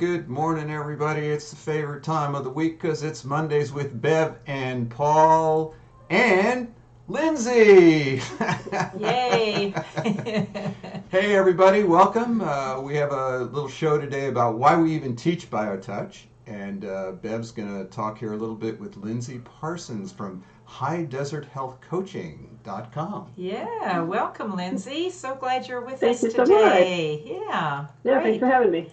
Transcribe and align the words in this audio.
Well, 0.00 0.10
good 0.12 0.28
morning, 0.28 0.70
everybody. 0.70 1.26
It's 1.26 1.50
the 1.50 1.56
favorite 1.56 2.02
time 2.02 2.34
of 2.34 2.44
the 2.44 2.50
week 2.50 2.80
because 2.80 3.02
it's 3.02 3.22
Mondays 3.24 3.70
with 3.72 4.00
Bev 4.00 4.36
and 4.46 4.88
Paul 4.88 5.74
and 6.08 6.72
Lindsay. 7.08 8.22
Yay! 8.98 9.70
hey, 11.10 11.34
everybody, 11.34 11.82
welcome. 11.82 12.40
Uh, 12.40 12.80
we 12.80 12.94
have 12.96 13.12
a 13.12 13.40
little 13.52 13.68
show 13.68 13.98
today 13.98 14.28
about 14.28 14.56
why 14.56 14.74
we 14.76 14.94
even 14.94 15.14
teach 15.16 15.50
BioTouch. 15.50 16.22
And 16.46 16.84
uh, 16.86 17.12
Bev's 17.12 17.50
going 17.50 17.68
to 17.68 17.84
talk 17.90 18.16
here 18.18 18.32
a 18.32 18.36
little 18.36 18.56
bit 18.56 18.80
with 18.80 18.96
Lindsay 18.96 19.40
Parsons 19.40 20.12
from 20.12 20.42
highdeserthealthcoaching.com. 20.68 23.32
Yeah, 23.36 24.00
welcome, 24.00 24.56
Lindsay. 24.56 25.10
So 25.10 25.34
glad 25.34 25.68
you're 25.68 25.84
with 25.84 26.00
Thank 26.00 26.16
us 26.16 26.22
you 26.22 26.30
so 26.30 26.44
today. 26.44 27.22
yeah. 27.26 27.86
Yeah, 28.02 28.14
great. 28.14 28.22
thanks 28.22 28.38
for 28.38 28.46
having 28.46 28.70
me. 28.70 28.88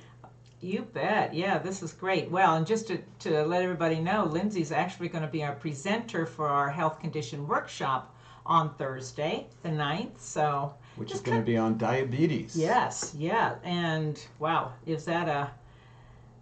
You 0.59 0.81
bet. 0.81 1.34
Yeah, 1.34 1.59
this 1.59 1.84
is 1.84 1.93
great. 1.93 2.31
Well, 2.31 2.55
and 2.55 2.66
just 2.66 2.88
to, 2.88 2.99
to 3.20 3.43
let 3.43 3.61
everybody 3.61 3.99
know, 3.99 4.25
Lindsay's 4.25 4.71
actually 4.71 5.07
going 5.09 5.23
to 5.23 5.30
be 5.30 5.43
our 5.43 5.53
presenter 5.53 6.25
for 6.25 6.47
our 6.47 6.70
health 6.70 6.99
condition 6.99 7.47
workshop 7.47 8.16
on 8.45 8.73
Thursday, 8.75 9.47
the 9.61 9.70
9th. 9.70 10.20
So, 10.20 10.73
Which 10.95 11.11
is 11.11 11.21
going 11.21 11.38
to 11.39 11.45
be 11.45 11.57
on 11.57 11.77
diabetes. 11.77 12.55
Yes, 12.55 13.13
yeah. 13.16 13.55
And 13.63 14.19
wow, 14.39 14.73
is 14.85 15.05
that 15.05 15.28
a 15.28 15.52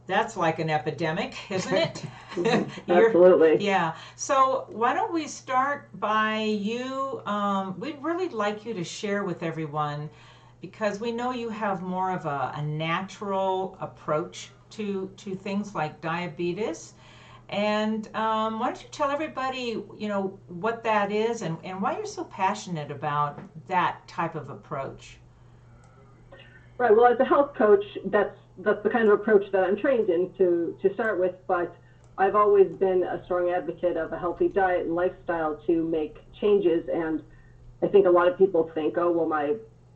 that's 0.08 0.38
like 0.38 0.60
an 0.60 0.70
epidemic, 0.70 1.36
isn't 1.50 1.74
it? 1.74 2.04
Absolutely. 2.88 3.66
Yeah. 3.66 3.96
So 4.16 4.68
why 4.70 4.94
don't 4.94 5.12
we 5.12 5.28
start 5.28 5.90
by 6.00 6.42
you? 6.42 7.22
Um, 7.26 7.80
we'd 7.80 8.02
really 8.02 8.30
like 8.30 8.66
you 8.66 8.74
to 8.76 8.84
share 8.84 9.24
with 9.24 9.42
everyone 9.42 10.10
because 10.66 11.00
we 11.00 11.12
know 11.12 11.32
you 11.32 11.50
have 11.50 11.82
more 11.84 12.12
of 12.12 12.26
a, 12.26 12.54
a 12.56 12.62
natural 12.62 13.78
approach 13.80 14.50
to 14.72 15.12
to 15.18 15.36
things 15.36 15.76
like 15.76 16.02
diabetes. 16.02 16.94
And 17.50 18.08
um, 18.16 18.60
why 18.60 18.68
don't 18.68 18.82
you 18.82 18.90
tell 18.90 19.12
everybody, 19.12 19.78
you 19.98 20.08
know, 20.08 20.40
what 20.48 20.84
that 20.84 21.12
is 21.12 21.44
and, 21.44 21.58
and 21.64 21.80
why 21.80 21.96
you're 21.96 22.08
so 22.08 22.24
passionate 22.24 22.90
about 22.90 23.40
that 23.68 24.08
type 24.08 24.34
of 24.34 24.50
approach? 24.50 25.18
Right. 26.80 26.94
Well, 26.96 27.06
as 27.06 27.20
a 27.20 27.26
health 27.26 27.54
coach, 27.56 27.86
that's 28.06 28.36
that's 28.58 28.82
the 28.82 28.90
kind 28.90 29.08
of 29.08 29.14
approach 29.20 29.46
that 29.52 29.64
I'm 29.64 29.78
trained 29.78 30.10
in 30.10 30.34
to 30.40 30.76
to 30.82 30.94
start 30.96 31.20
with. 31.20 31.36
But 31.48 31.76
I've 32.18 32.36
always 32.36 32.76
been 32.76 33.04
a 33.04 33.24
strong 33.26 33.52
advocate 33.52 33.98
of 33.98 34.12
a 34.14 34.18
healthy 34.18 34.48
diet 34.48 34.86
and 34.88 34.96
lifestyle 34.96 35.62
to 35.68 35.84
make 35.84 36.18
changes. 36.42 36.90
And 36.92 37.22
I 37.84 37.88
think 37.88 38.08
a 38.08 38.10
lot 38.10 38.28
of 38.28 38.36
people 38.38 38.72
think, 38.74 38.98
oh, 38.98 39.12
well, 39.12 39.28
my 39.28 39.56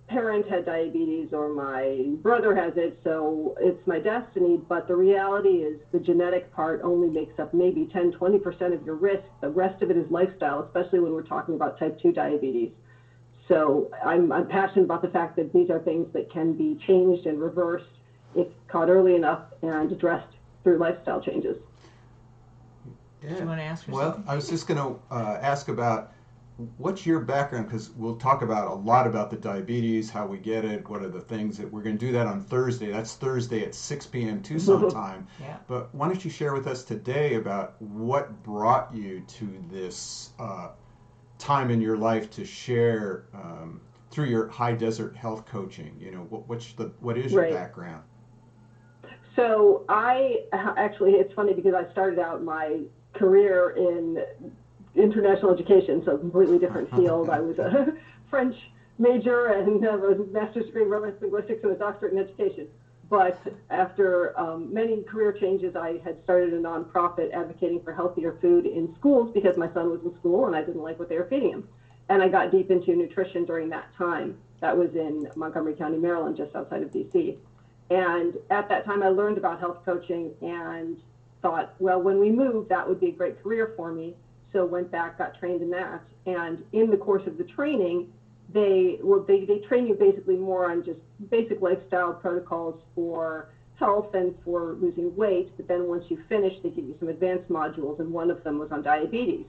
parent 0.10 0.50
had 0.50 0.66
diabetes 0.66 1.30
or 1.32 1.50
my 1.54 2.06
brother 2.22 2.56
has 2.56 2.74
it, 2.76 3.00
so 3.04 3.56
it's 3.62 3.86
my 3.88 4.00
destiny. 4.00 4.60
But 4.68 4.88
the 4.88 4.96
reality 4.96 5.64
is, 5.64 5.80
the 5.92 6.00
genetic 6.00 6.52
part 6.54 6.82
only 6.84 7.10
makes 7.10 7.40
up 7.40 7.54
maybe 7.54 7.88
10, 7.94 8.14
20% 8.14 8.74
of 8.74 8.86
your 8.86 8.96
risk. 8.96 9.24
The 9.42 9.50
rest 9.50 9.82
of 9.82 9.92
it 9.92 9.98
is 9.98 10.10
lifestyle, 10.10 10.64
especially 10.64 11.00
when 11.00 11.14
we're 11.14 11.22
talking 11.22 11.56
about 11.56 11.80
type 11.80 12.02
2 12.02 12.12
diabetes. 12.12 12.72
So 13.48 13.90
I'm, 14.06 14.32
I'm 14.32 14.48
passionate 14.48 14.84
about 14.84 15.02
the 15.02 15.10
fact 15.10 15.36
that 15.38 15.54
these 15.54 15.70
are 15.70 15.80
things 15.80 16.12
that 16.14 16.32
can 16.32 16.54
be 16.54 16.80
changed 16.86 17.26
and 17.26 17.40
reversed 17.40 17.86
if 18.36 18.48
caught 18.68 18.90
early 18.90 19.16
enough 19.16 19.44
and 19.62 19.92
addressed 19.92 20.34
through 20.64 20.78
lifestyle 20.78 21.22
changes. 21.22 21.58
Yeah. 23.24 23.34
Do 23.34 23.40
you 23.42 23.46
want 23.46 23.60
to 23.60 23.64
ask 23.64 23.88
Well, 23.88 24.14
something? 24.14 24.32
I 24.32 24.36
was 24.36 24.50
just 24.50 24.68
going 24.68 24.78
to 24.78 25.00
uh, 25.14 25.40
ask 25.42 25.68
about 25.68 26.14
what's 26.78 27.06
your 27.06 27.20
background 27.22 27.68
because 27.68 27.92
we'll 27.92 28.18
talk 28.18 28.42
about 28.42 28.68
a 28.68 28.74
lot 28.74 29.08
about 29.08 29.30
the 29.30 29.38
diabetes, 29.38 30.10
how 30.10 30.26
we 30.26 30.38
get 30.38 30.66
it, 30.66 30.88
what 30.90 31.02
are 31.02 31.10
the 31.10 31.22
things 31.22 31.58
that 31.58 31.72
we're 31.72 31.82
going 31.82 31.98
to 31.98 32.06
do 32.06 32.12
that 32.12 32.28
on 32.28 32.44
Thursday. 32.44 32.92
That's 32.92 33.14
Thursday 33.16 33.64
at 33.64 33.74
6 33.74 34.06
p.m. 34.08 34.42
Tucson 34.44 34.90
time. 34.90 35.28
Yeah. 35.40 35.58
But 35.68 35.94
why 35.96 36.08
don't 36.08 36.24
you 36.24 36.30
share 36.30 36.54
with 36.54 36.68
us 36.68 36.84
today 36.84 37.36
about 37.36 37.82
what 37.82 38.44
brought 38.44 38.94
you 38.94 39.22
to 39.22 39.64
this 39.72 40.32
uh, 40.38 40.70
time 41.38 41.72
in 41.72 41.80
your 41.80 41.98
life 41.98 42.30
to 42.32 42.44
share 42.44 43.26
um, 43.34 43.80
through 44.12 44.26
your 44.26 44.50
high 44.50 44.74
desert 44.74 45.16
health 45.16 45.46
coaching? 45.46 45.96
You 46.00 46.12
know, 46.12 46.28
what, 46.30 46.48
what's 46.50 46.74
the 46.74 46.92
what 47.00 47.18
is 47.18 47.32
your 47.32 47.50
background? 47.52 48.04
So 49.38 49.86
I 49.88 50.44
actually, 50.54 51.14
it's 51.14 51.34
funny 51.34 51.54
because 51.54 51.74
I 51.74 51.90
started 51.94 52.20
out 52.20 52.44
my 52.44 52.82
career 53.14 53.72
in 53.72 54.26
international 54.96 55.54
education, 55.54 56.04
so 56.06 56.16
a 56.16 56.18
completely 56.18 56.60
different 56.60 56.90
field. 56.96 57.30
I 57.30 57.40
was 57.40 57.60
a 57.60 57.94
French 58.30 58.56
major 58.98 59.48
and 59.48 59.84
have 59.84 60.04
a 60.04 60.16
master's 60.32 60.66
degree 60.66 60.84
in 60.84 60.90
Romance 60.90 61.16
linguistics 61.22 61.64
and 61.64 61.72
a 61.72 61.76
doctorate 61.76 62.14
in 62.14 62.20
education. 62.20 62.68
But 63.10 63.40
after 63.72 64.40
um, 64.40 64.72
many 64.72 65.02
career 65.02 65.32
changes, 65.32 65.76
I 65.76 66.00
had 66.04 66.24
started 66.24 66.54
a 66.54 66.60
nonprofit 66.60 67.34
advocating 67.34 67.82
for 67.82 67.92
healthier 67.92 68.38
food 68.40 68.68
in 68.68 68.94
schools 69.00 69.32
because 69.34 69.58
my 69.58 69.72
son 69.74 69.90
was 69.90 70.02
in 70.04 70.16
school 70.20 70.46
and 70.46 70.56
I 70.56 70.62
didn't 70.62 70.84
like 70.84 71.00
what 71.00 71.10
they 71.10 71.18
were 71.18 71.26
feeding 71.28 71.52
him. 71.52 71.68
And 72.10 72.22
I 72.22 72.28
got 72.28 72.52
deep 72.52 72.70
into 72.70 72.96
nutrition 72.96 73.46
during 73.46 73.70
that 73.70 73.96
time. 73.98 74.38
That 74.62 74.78
was 74.78 74.94
in 74.96 75.28
Montgomery 75.36 75.74
County, 75.74 75.98
Maryland, 75.98 76.38
just 76.38 76.56
outside 76.56 76.84
of 76.84 76.92
DC. 76.92 77.38
And 77.90 78.36
at 78.52 78.70
that 78.70 78.86
time, 78.86 79.02
I 79.02 79.10
learned 79.10 79.38
about 79.38 79.60
health 79.60 79.80
coaching 79.86 80.32
and 80.42 80.98
thought, 81.42 81.74
well, 81.80 82.02
when 82.02 82.20
we 82.20 82.30
move, 82.30 82.70
that 82.70 82.88
would 82.88 83.00
be 83.00 83.08
a 83.08 83.12
great 83.12 83.42
career 83.42 83.74
for 83.76 83.92
me. 83.92 84.16
So 84.54 84.66
went 84.66 84.92
back, 84.92 85.18
got 85.18 85.38
trained 85.40 85.62
in 85.62 85.70
that. 85.72 86.02
And 86.26 86.64
in 86.74 86.90
the 86.90 86.98
course 86.98 87.26
of 87.28 87.38
the 87.38 87.44
training, 87.44 88.12
they 88.52 89.00
well, 89.04 89.24
they, 89.28 89.46
they 89.46 89.60
train 89.60 89.88
you 89.88 89.94
basically 89.94 90.36
more 90.36 90.72
on 90.72 90.84
just 90.84 91.00
basic 91.30 91.62
lifestyle 91.62 92.14
protocols 92.14 92.82
for 92.96 93.50
health 93.76 94.14
and 94.14 94.36
for 94.44 94.76
losing 94.82 95.16
weight. 95.16 95.52
But 95.56 95.68
then 95.68 95.88
once 95.88 96.06
you 96.10 96.20
finish, 96.28 96.54
they 96.64 96.70
give 96.70 96.86
you 96.86 96.96
some 97.00 97.10
advanced 97.10 97.50
modules, 97.50 98.00
and 98.00 98.12
one 98.12 98.32
of 98.32 98.44
them 98.44 98.58
was 98.58 98.72
on 98.72 98.82
diabetes. 98.82 99.46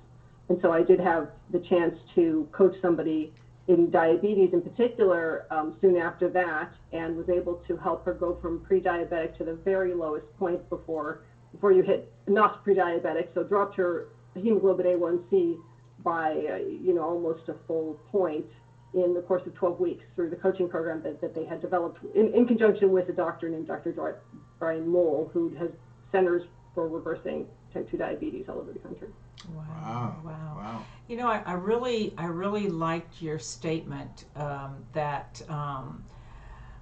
And 0.48 0.58
so 0.60 0.72
I 0.72 0.82
did 0.82 1.00
have 1.00 1.28
the 1.52 1.60
chance 1.60 1.96
to 2.16 2.48
coach 2.52 2.74
somebody 2.82 3.32
in 3.68 3.90
diabetes 3.90 4.50
in 4.52 4.60
particular 4.60 5.46
um, 5.50 5.76
soon 5.80 5.96
after 5.96 6.28
that 6.28 6.72
and 6.92 7.16
was 7.16 7.28
able 7.28 7.54
to 7.68 7.76
help 7.76 8.04
her 8.04 8.12
go 8.12 8.36
from 8.42 8.60
pre-diabetic 8.60 9.36
to 9.38 9.44
the 9.44 9.54
very 9.54 9.94
lowest 9.94 10.26
point 10.38 10.68
before 10.68 11.20
before 11.52 11.70
you 11.70 11.82
hit 11.82 12.12
not 12.26 12.64
pre-diabetic 12.64 13.28
so 13.32 13.44
dropped 13.44 13.76
her 13.76 14.08
hemoglobin 14.34 14.86
a1c 14.86 15.58
by 16.02 16.32
uh, 16.32 16.56
you 16.56 16.92
know 16.94 17.02
almost 17.02 17.48
a 17.48 17.54
full 17.66 17.98
point 18.10 18.46
in 18.92 19.14
the 19.14 19.20
course 19.20 19.42
of 19.46 19.54
12 19.54 19.78
weeks 19.78 20.04
through 20.14 20.30
the 20.30 20.36
coaching 20.36 20.68
program 20.68 21.00
that, 21.02 21.20
that 21.20 21.34
they 21.34 21.44
had 21.44 21.60
developed 21.60 21.98
in, 22.14 22.32
in 22.34 22.46
conjunction 22.46 22.90
with 22.90 23.08
a 23.08 23.12
doctor 23.12 23.48
named 23.48 23.66
dr 23.66 23.92
Dri- 23.92 24.12
brian 24.58 24.86
Mowll 24.86 25.30
who 25.32 25.50
has 25.56 25.70
centers 26.12 26.42
for 26.74 26.88
reversing 26.88 27.46
type 27.72 27.90
2 27.90 27.96
diabetes 27.96 28.46
all 28.48 28.58
over 28.58 28.72
the 28.72 28.78
country 28.78 29.08
Wow. 29.48 30.16
Wow. 30.24 30.56
Wow. 30.56 30.84
You 31.08 31.16
know, 31.16 31.28
I, 31.28 31.42
I 31.44 31.52
really, 31.54 32.12
I 32.16 32.26
really 32.26 32.68
liked 32.68 33.20
your 33.20 33.38
statement 33.38 34.24
um, 34.36 34.84
that 34.92 35.42
um, 35.48 36.04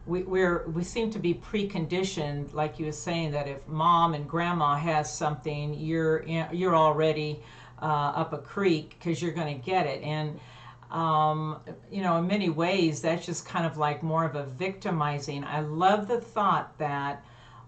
we, 0.08 0.22
we're 0.22 0.66
we 0.68 0.82
seem 0.82 1.10
to 1.10 1.18
be 1.18 1.34
preconditioned, 1.34 2.54
like 2.54 2.78
you 2.78 2.86
were 2.86 2.92
saying, 2.92 3.30
that 3.32 3.46
if 3.46 3.66
mom 3.68 4.14
and 4.14 4.26
grandma 4.26 4.76
has 4.76 5.12
something, 5.12 5.74
you're 5.74 6.24
you're 6.52 6.74
already 6.74 7.40
uh, 7.82 8.12
up 8.16 8.32
a 8.32 8.38
creek 8.38 8.96
because 8.98 9.20
you're 9.20 9.32
going 9.32 9.60
to 9.60 9.64
get 9.64 9.86
it, 9.86 10.02
and 10.02 10.40
um, 10.90 11.60
you 11.92 12.02
know, 12.02 12.16
in 12.16 12.26
many 12.26 12.48
ways, 12.48 13.02
that's 13.02 13.26
just 13.26 13.44
kind 13.44 13.66
of 13.66 13.76
like 13.76 14.02
more 14.02 14.24
of 14.24 14.34
a 14.34 14.44
victimizing. 14.44 15.44
I 15.44 15.60
love 15.60 16.08
the 16.08 16.20
thought 16.20 16.76
that 16.78 17.22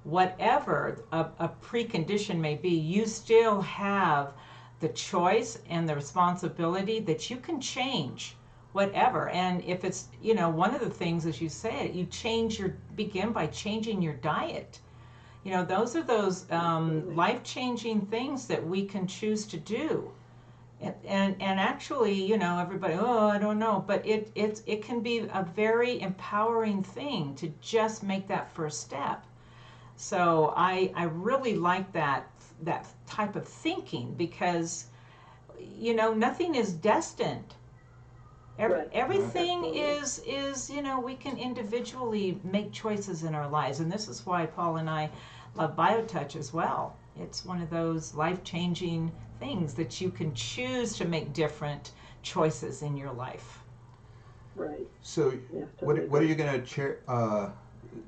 whatever 0.04 1.04
a, 1.12 1.26
a 1.38 1.50
precondition 1.62 2.38
may 2.38 2.54
be, 2.54 2.70
you 2.70 3.04
still 3.06 3.60
have 3.60 4.32
the 4.80 4.88
choice 4.88 5.58
and 5.68 5.86
the 5.86 5.94
responsibility 5.94 7.00
that 7.00 7.28
you 7.28 7.36
can 7.36 7.60
change 7.60 8.34
whatever. 8.72 9.28
And 9.30 9.62
if 9.64 9.84
it's 9.84 10.08
you 10.22 10.34
know 10.34 10.48
one 10.48 10.74
of 10.74 10.80
the 10.80 10.90
things 10.90 11.26
as 11.26 11.40
you 11.40 11.48
said 11.48 11.94
you 11.94 12.06
change 12.06 12.58
your 12.58 12.76
begin 12.94 13.32
by 13.32 13.46
changing 13.48 14.02
your 14.02 14.14
diet. 14.14 14.80
You 15.44 15.52
know 15.52 15.64
those 15.64 15.96
are 15.96 16.02
those 16.02 16.50
um, 16.52 17.16
life-changing 17.16 18.02
things 18.06 18.46
that 18.46 18.64
we 18.66 18.84
can 18.84 19.06
choose 19.06 19.46
to 19.46 19.56
do. 19.56 20.12
And, 20.80 20.94
and 21.04 21.36
and 21.42 21.60
actually 21.60 22.14
you 22.14 22.38
know 22.38 22.58
everybody 22.58 22.94
oh 22.94 23.28
i 23.28 23.38
don't 23.38 23.58
know. 23.58 23.84
But 23.86 24.06
it 24.06 24.30
it's 24.34 24.62
it 24.66 24.82
can 24.82 25.00
be 25.00 25.18
a 25.32 25.42
very 25.42 26.00
empowering 26.00 26.82
thing 26.82 27.34
to 27.36 27.52
just 27.60 28.02
make 28.02 28.28
that 28.28 28.52
first 28.52 28.80
step. 28.80 29.24
So 29.96 30.54
i 30.56 30.92
i 30.94 31.04
really 31.04 31.56
like 31.56 31.92
that 31.92 32.30
that 32.62 32.86
type 33.06 33.34
of 33.36 33.46
thinking 33.48 34.14
because 34.14 34.86
you 35.58 35.94
know 35.94 36.12
nothing 36.14 36.54
is 36.54 36.72
destined 36.72 37.54
Every, 38.60 38.78
Right. 38.80 38.88
everything 38.92 39.64
is 39.74 40.22
is 40.26 40.68
you 40.70 40.82
know 40.82 41.00
we 41.00 41.14
can 41.14 41.38
individually 41.38 42.38
make 42.44 42.72
choices 42.72 43.22
in 43.24 43.34
our 43.34 43.48
lives 43.48 43.80
and 43.80 43.90
this 43.90 44.06
is 44.06 44.26
why 44.26 44.44
paul 44.46 44.76
and 44.76 44.90
i 44.90 45.10
love 45.54 45.74
biotouch 45.76 46.36
as 46.36 46.52
well 46.52 46.94
it's 47.16 47.44
one 47.44 47.62
of 47.62 47.70
those 47.70 48.14
life-changing 48.14 49.10
things 49.38 49.72
that 49.74 50.00
you 50.00 50.10
can 50.10 50.34
choose 50.34 50.94
to 50.98 51.06
make 51.06 51.32
different 51.32 51.92
choices 52.22 52.82
in 52.82 52.98
your 52.98 53.12
life 53.12 53.60
right 54.54 54.86
So, 55.00 55.32
yeah 55.52 55.64
what, 55.80 55.94
totally 55.94 56.08
what 56.08 56.22
are 56.22 56.26
you 56.26 56.34
going 56.34 56.60
to 56.60 56.66
share? 56.66 56.98
uh, 57.08 57.48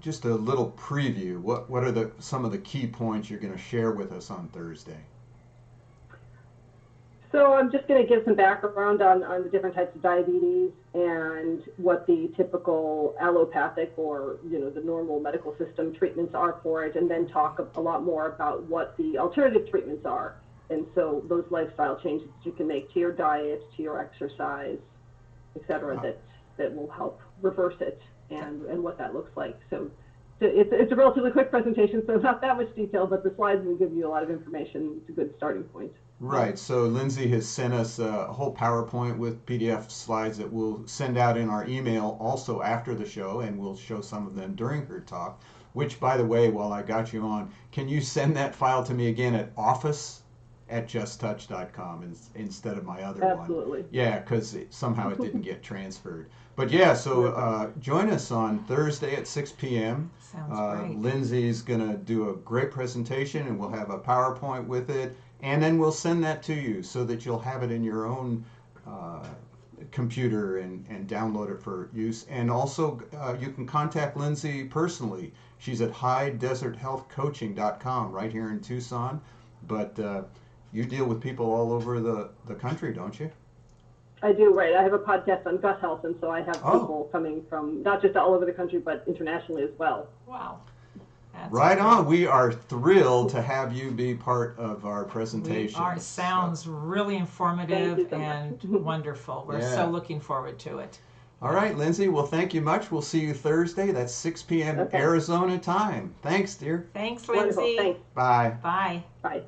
just 0.01 0.25
a 0.27 0.35
little 0.35 0.73
preview. 0.77 1.41
What 1.41 1.69
what 1.71 1.83
are 1.83 1.91
the 1.93 2.13
some 2.19 2.45
of 2.45 2.53
the 2.53 2.59
key 2.59 2.87
points 2.87 3.31
you're 3.31 3.41
going 3.41 3.53
to 3.55 3.59
share 3.59 3.91
with 3.93 4.13
us 4.13 4.31
on 4.31 4.49
Thursday? 4.49 5.01
So 7.33 7.55
I'm 7.55 7.73
just 7.73 7.89
going 7.89 8.03
to 8.03 8.07
give 8.07 8.25
some 8.27 8.35
background 8.35 9.01
on, 9.01 9.25
on 9.25 9.43
the 9.43 9.49
different 9.49 9.75
types 9.75 9.97
of 9.97 10.03
diabetes 10.03 10.71
and 10.93 11.63
what 11.79 12.07
the 12.07 12.31
typical 12.37 13.17
allopathic 13.19 13.95
or 13.97 14.37
you 14.47 14.59
know 14.59 14.69
the 14.69 14.83
normal 14.83 15.19
medical 15.19 15.57
system 15.57 15.95
treatments 15.95 16.35
are 16.35 16.61
for 16.63 16.85
it, 16.85 16.95
and 16.95 17.11
then 17.11 17.27
talk 17.27 17.59
a, 17.59 17.81
a 17.81 17.81
lot 17.81 18.05
more 18.05 18.27
about 18.27 18.65
what 18.65 18.95
the 18.99 19.17
alternative 19.17 19.69
treatments 19.71 20.05
are. 20.05 20.37
And 20.69 20.87
so 20.95 21.25
those 21.27 21.45
lifestyle 21.51 21.99
changes 21.99 22.29
you 22.45 22.53
can 22.53 22.67
make 22.67 22.93
to 22.93 23.01
your 23.01 23.13
diet, 23.13 23.63
to 23.77 23.83
your 23.83 23.99
exercise, 23.99 24.79
et 25.57 25.63
cetera, 25.67 25.99
that, 26.03 26.19
that 26.59 26.75
will 26.75 26.91
help 26.91 27.21
reverse 27.41 27.77
it 27.81 28.01
and, 28.31 28.63
and 28.67 28.83
what 28.83 28.97
that 28.99 29.15
looks 29.15 29.35
like. 29.37 29.59
So 29.71 29.91
it's, 30.43 30.71
it's 30.73 30.93
a 30.93 30.97
relatively 30.97 31.31
quick 31.31 31.51
presentation, 31.51 32.03
so 32.07 32.17
not 32.17 32.41
that 32.41 32.57
much 32.57 32.75
detail, 32.75 33.07
but 33.07 33.23
the 33.23 33.33
slides 33.37 33.65
will 33.65 33.77
give 33.77 33.93
you 33.93 34.07
a 34.07 34.11
lot 34.11 34.23
of 34.23 34.31
information. 34.31 34.97
It's 35.01 35.09
a 35.09 35.13
good 35.13 35.35
starting 35.37 35.65
point. 35.65 35.93
Right. 36.21 36.57
So 36.57 36.85
Lindsay 36.85 37.27
has 37.29 37.49
sent 37.49 37.75
us 37.75 37.99
a 37.99 38.27
whole 38.33 38.55
PowerPoint 38.55 39.19
with 39.19 39.45
PDF 39.45 39.91
slides 39.91 40.39
that 40.39 40.53
we'll 40.53 40.87
send 40.87 41.19
out 41.19 41.37
in 41.37 41.49
our 41.49 41.67
email 41.67 42.17
also 42.21 42.63
after 42.63 42.95
the 42.95 43.05
show, 43.05 43.41
and 43.41 43.59
we'll 43.59 43.77
show 43.77 44.01
some 44.01 44.27
of 44.27 44.37
them 44.37 44.55
during 44.55 44.87
her 44.87 45.01
talk. 45.01 45.43
Which, 45.73 45.99
by 45.99 46.17
the 46.17 46.25
way, 46.25 46.49
while 46.49 46.73
I 46.73 46.83
got 46.83 47.13
you 47.13 47.23
on, 47.27 47.51
can 47.73 47.89
you 47.89 48.01
send 48.01 48.37
that 48.37 48.55
file 48.55 48.85
to 48.85 48.95
me 48.95 49.09
again 49.09 49.35
at 49.35 49.51
office 49.57 50.23
at 50.69 50.87
justtouch.com 50.87 52.03
in, 52.03 52.17
instead 52.41 52.79
of 52.79 52.85
my 52.85 53.03
other 53.03 53.25
Absolutely. 53.25 53.25
one? 53.25 53.41
Absolutely. 53.41 53.85
Yeah, 53.91 54.19
because 54.21 54.57
somehow 54.71 55.11
it 55.11 55.21
didn't 55.23 55.43
get 55.43 55.63
transferred. 55.63 56.31
But 56.55 56.71
yeah, 56.71 56.95
so 56.95 57.29
uh, 57.29 57.71
join 57.81 58.11
us 58.11 58.31
on 58.31 58.63
Thursday 58.65 59.17
at 59.17 59.27
6 59.27 59.53
p.m. 59.53 60.11
Sounds 60.33 60.59
uh, 60.59 60.77
great. 60.77 60.99
Lindsay's 60.99 61.63
going 61.63 61.87
to 61.87 61.97
do 61.97 62.31
a 62.31 62.37
great 62.37 62.71
presentation, 62.71 63.47
and 63.47 63.59
we'll 63.59 63.71
have 63.71 63.91
a 63.91 63.99
PowerPoint 63.99 64.67
with 64.67 64.91
it 64.91 65.17
and 65.43 65.63
then 65.63 65.77
we'll 65.77 65.93
send 65.93 66.25
that 66.25 66.43
to 66.45 66.55
you 66.55 66.83
so 66.83 67.05
that 67.05 67.27
you'll 67.27 67.41
have 67.41 67.63
it 67.63 67.71
in 67.71 67.85
your 67.85 68.07
own 68.07 68.43
uh, 68.87 69.29
computer 69.91 70.57
and, 70.59 70.87
and 70.89 71.07
download 71.09 71.53
it 71.53 71.61
for 71.61 71.91
use. 71.93 72.25
And 72.31 72.49
also, 72.51 73.03
uh, 73.19 73.37
you 73.39 73.51
can 73.51 73.67
contact 73.67 74.17
Lindsay 74.17 74.65
personally. 74.65 75.35
She's 75.59 75.83
at 75.83 75.93
highdeserthealthcoaching.com 75.93 78.13
right 78.13 78.31
here 78.31 78.51
in 78.51 78.61
Tucson. 78.61 79.21
But 79.67 79.99
uh, 79.99 80.23
you 80.73 80.85
deal 80.85 81.07
with 81.07 81.21
people 81.21 81.53
all 81.53 81.73
over 81.73 81.99
the, 82.01 82.31
the 82.47 82.55
country, 82.55 82.95
don't 82.95 83.19
you? 83.19 83.33
I 84.23 84.33
do, 84.33 84.55
right. 84.55 84.75
I 84.75 84.83
have 84.83 84.93
a 84.93 84.99
podcast 84.99 85.47
on 85.47 85.59
gut 85.59 85.81
health, 85.81 86.05
and 86.05 86.15
so 86.21 86.31
I 86.31 86.43
have 86.43 86.61
oh. 86.65 86.81
people 86.81 87.09
coming 87.11 87.45
from 87.49 87.83
not 87.83 88.01
just 88.01 88.17
all 88.17 88.35
over 88.35 88.47
the 88.47 88.53
country, 88.53 88.79
but 88.79 89.03
internationally 89.07 89.63
as 89.63 89.71
well. 89.79 90.09
Wow. 90.27 90.61
That's 91.35 91.53
right 91.53 91.79
on. 91.79 92.07
We 92.07 92.27
are 92.27 92.53
thrilled 92.53 93.31
to 93.31 93.43
have 93.43 93.75
you 93.75 93.91
be 93.91 94.15
part 94.15 94.57
of 94.59 94.85
our 94.85 95.05
presentation. 95.05 95.81
Our 95.81 95.99
sounds 95.99 96.65
so. 96.65 96.71
really 96.71 97.17
informative 97.17 98.07
so 98.11 98.17
and 98.17 98.63
wonderful. 98.63 99.45
We're 99.49 99.61
yeah. 99.61 99.75
so 99.75 99.91
looking 99.91 100.21
forward 100.21 100.59
to 100.61 100.79
it. 100.79 100.99
All 101.41 101.53
right, 101.53 101.77
Lindsay. 101.77 102.09
Well, 102.09 102.27
thank 102.27 102.55
you 102.55 102.61
much. 102.61 102.93
We'll 102.93 103.03
see 103.03 103.21
you 103.21 103.35
Thursday. 103.35 103.91
That's 103.91 104.15
6 104.15 104.43
p.m. 104.43 104.79
Okay. 104.79 104.99
Arizona 104.99 105.59
time. 105.59 106.15
Thanks, 106.23 106.55
dear. 106.55 106.89
Thanks, 106.95 107.29
Lindsay. 107.29 107.77
Thanks. 107.77 108.01
Bye. 108.15 108.57
Bye. 108.63 109.03
Bye. 109.23 109.43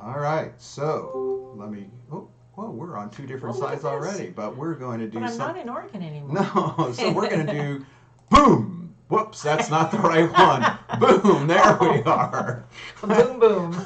All 0.00 0.18
right. 0.18 0.52
So 0.60 1.54
let 1.56 1.70
me. 1.70 1.86
Oh, 2.10 2.28
well, 2.56 2.72
we're 2.72 2.96
on 2.96 3.10
two 3.10 3.26
different 3.26 3.56
oh, 3.56 3.60
sides 3.60 3.84
already, 3.84 4.28
but 4.28 4.56
we're 4.56 4.74
going 4.74 5.00
to 5.00 5.06
do. 5.06 5.20
But 5.20 5.24
I'm 5.24 5.30
some... 5.30 5.54
not 5.54 5.56
in 5.56 5.68
Oregon 5.68 6.02
anymore. 6.02 6.42
No. 6.54 6.92
So 6.94 7.12
we're 7.12 7.30
going 7.30 7.46
to 7.46 7.52
do 7.52 7.86
boom 8.28 8.82
Whoops, 9.12 9.42
that's 9.42 9.68
not 9.68 9.90
the 9.90 9.98
right 9.98 10.32
one. 10.32 10.78
boom, 10.98 11.46
there 11.46 11.76
we 11.78 12.02
are. 12.06 12.64
boom, 13.02 13.38
boom. 13.38 13.82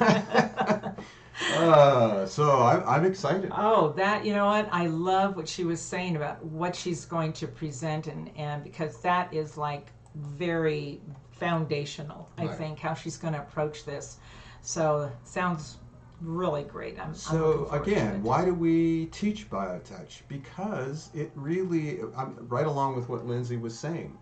uh, 1.57 2.25
so 2.25 2.61
I'm, 2.61 2.81
I'm 2.87 3.03
excited. 3.03 3.51
Oh, 3.53 3.91
that, 3.97 4.23
you 4.23 4.33
know 4.33 4.45
what? 4.45 4.69
I 4.71 4.87
love 4.87 5.35
what 5.35 5.49
she 5.49 5.65
was 5.65 5.81
saying 5.81 6.15
about 6.15 6.41
what 6.45 6.73
she's 6.73 7.03
going 7.03 7.33
to 7.33 7.45
present, 7.47 8.07
and, 8.07 8.31
and 8.37 8.63
because 8.63 9.01
that 9.01 9.33
is 9.33 9.57
like 9.57 9.87
very 10.15 11.01
foundational, 11.31 12.29
I 12.37 12.45
right. 12.45 12.57
think, 12.57 12.79
how 12.79 12.93
she's 12.93 13.17
going 13.17 13.33
to 13.33 13.41
approach 13.41 13.83
this. 13.83 14.19
So, 14.61 15.11
sounds 15.25 15.75
really 16.21 16.63
great. 16.63 16.99
I'm, 16.99 17.13
so 17.13 17.67
I'm 17.71 17.81
again, 17.81 18.23
why 18.23 18.45
do 18.45 18.53
we 18.53 19.07
teach 19.07 19.49
BioTouch? 19.49 20.21
Because 20.27 21.09
it 21.13 21.31
really, 21.35 21.99
I'm 22.15 22.35
right 22.47 22.65
along 22.65 22.95
with 22.95 23.09
what 23.09 23.25
Lindsay 23.25 23.57
was 23.57 23.77
saying 23.77 24.17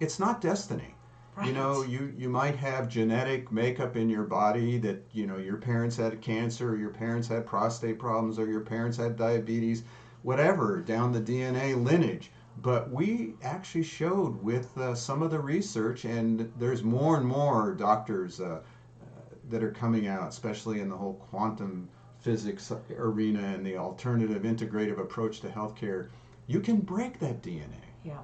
it's 0.00 0.18
not 0.18 0.40
destiny. 0.40 0.94
Right. 1.36 1.46
You 1.46 1.52
know, 1.52 1.82
you, 1.82 2.12
you 2.18 2.28
might 2.28 2.56
have 2.56 2.88
genetic 2.88 3.52
makeup 3.52 3.96
in 3.96 4.08
your 4.08 4.24
body 4.24 4.76
that, 4.78 5.04
you 5.12 5.26
know, 5.26 5.36
your 5.36 5.56
parents 5.56 5.96
had 5.96 6.20
cancer, 6.20 6.70
or 6.70 6.76
your 6.76 6.90
parents 6.90 7.28
had 7.28 7.46
prostate 7.46 7.98
problems, 7.98 8.38
or 8.38 8.46
your 8.46 8.60
parents 8.60 8.96
had 8.96 9.16
diabetes, 9.16 9.84
whatever, 10.22 10.80
down 10.80 11.12
the 11.12 11.20
DNA 11.20 11.82
lineage. 11.82 12.32
But 12.60 12.90
we 12.90 13.34
actually 13.40 13.84
showed 13.84 14.42
with 14.42 14.76
uh, 14.76 14.96
some 14.96 15.22
of 15.22 15.30
the 15.30 15.38
research, 15.38 16.04
and 16.04 16.52
there's 16.58 16.82
more 16.82 17.16
and 17.16 17.24
more 17.24 17.72
doctors 17.72 18.40
uh, 18.40 18.60
that 19.50 19.62
are 19.62 19.72
coming 19.72 20.06
out, 20.06 20.28
especially 20.28 20.80
in 20.80 20.88
the 20.88 20.96
whole 20.96 21.14
quantum 21.30 21.88
physics 22.20 22.72
arena 22.96 23.40
and 23.40 23.64
the 23.64 23.76
alternative 23.76 24.42
integrative 24.42 24.98
approach 24.98 25.40
to 25.40 25.48
healthcare. 25.48 26.08
You 26.46 26.60
can 26.60 26.80
break 26.80 27.18
that 27.20 27.42
DNA. 27.42 27.84
Yeah. 28.04 28.18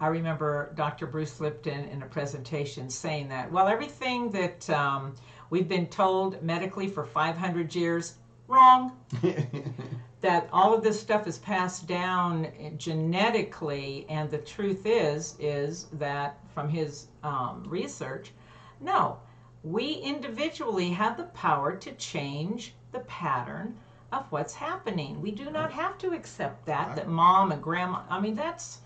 I 0.00 0.06
remember 0.06 0.72
Dr. 0.76 1.06
Bruce 1.06 1.40
Lipton 1.40 1.84
in 1.90 2.02
a 2.02 2.06
presentation 2.06 2.88
saying 2.88 3.28
that, 3.28 3.52
well, 3.52 3.68
everything 3.68 4.30
that 4.30 4.68
um, 4.70 5.14
we've 5.50 5.68
been 5.68 5.86
told 5.88 6.42
medically 6.42 6.88
for 6.88 7.04
500 7.04 7.74
years, 7.74 8.14
wrong. 8.48 8.96
that 10.20 10.48
all 10.52 10.74
of 10.74 10.82
this 10.82 11.00
stuff 11.00 11.26
is 11.26 11.38
passed 11.38 11.86
down 11.86 12.48
genetically, 12.76 14.04
and 14.08 14.30
the 14.30 14.38
truth 14.38 14.82
is, 14.84 15.36
is 15.38 15.86
that 15.92 16.38
from 16.52 16.68
his 16.68 17.06
um, 17.22 17.64
research, 17.66 18.32
no, 18.80 19.18
we 19.62 19.94
individually 19.94 20.90
have 20.90 21.16
the 21.16 21.24
power 21.24 21.76
to 21.76 21.92
change 21.92 22.74
the 22.92 23.00
pattern 23.00 23.76
of 24.12 24.26
what's 24.30 24.54
happening. 24.54 25.20
We 25.20 25.30
do 25.30 25.50
not 25.50 25.72
have 25.72 25.98
to 25.98 26.12
accept 26.12 26.66
that, 26.66 26.96
that 26.96 27.08
mom 27.08 27.52
and 27.52 27.62
grandma, 27.62 28.02
I 28.08 28.20
mean, 28.20 28.34
that's 28.34 28.78